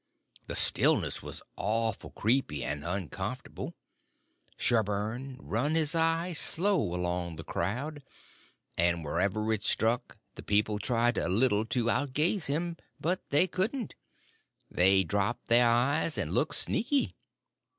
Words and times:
The 0.47 0.55
stillness 0.55 1.21
was 1.21 1.43
awful 1.57 2.09
creepy 2.09 2.63
and 2.63 2.83
uncomfortable. 2.83 3.75
Sherburn 4.57 5.37
run 5.39 5.75
his 5.75 5.93
eye 5.93 6.33
slow 6.33 6.79
along 6.95 7.35
the 7.35 7.43
crowd; 7.43 8.01
and 8.75 9.05
wherever 9.05 9.53
it 9.53 9.63
struck 9.63 10.17
the 10.33 10.41
people 10.41 10.79
tried 10.79 11.19
a 11.19 11.29
little 11.29 11.65
to 11.65 11.91
out 11.91 12.13
gaze 12.13 12.47
him, 12.47 12.77
but 12.99 13.21
they 13.29 13.45
couldn't; 13.45 13.93
they 14.71 15.03
dropped 15.03 15.49
their 15.49 15.69
eyes 15.69 16.17
and 16.17 16.33
looked 16.33 16.55
sneaky. 16.55 17.13